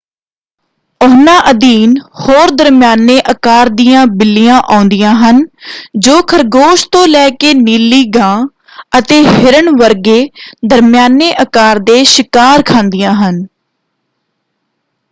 ਉਹਨਾਂ 1.01 1.35
ਅਧੀਨ 1.49 1.93
ਹੋਰ 2.19 2.51
ਦਰਮਿਆਨੇ 2.53 3.19
ਆਕਾਰ 3.31 3.69
ਦੀਆਂ 3.73 4.05
ਬਿੱਲੀਆ 4.13 4.57
ਆਉਂਦੀਆਂ 4.69 5.13
ਹਨ 5.17 5.45
ਜੋ 5.99 6.21
ਖਰਗੋਸ਼ 6.27 6.87
ਤੋਂ 6.91 7.05
ਲੈ 7.07 7.29
ਕੇ 7.37 7.53
ਨੀਲੀ 7.53 8.03
ਗਾਂ 8.15 8.35
ਅਤੇ 8.99 9.23
ਹਿਰਨ 9.27 9.69
ਵਰਗੇ 9.77 10.19
ਦਰਮਿਆਨੇ 10.67 11.31
ਆਕਾਰ 11.41 11.79
ਦੇ 11.83 12.03
ਸ਼ਿਕਾਰ 12.09 12.63
ਖਾਂਦੀਆਂ 12.65 13.13
ਹਨ। 13.17 13.45